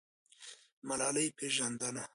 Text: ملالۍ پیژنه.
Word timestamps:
ملالۍ 0.87 1.27
پیژنه. 1.37 2.03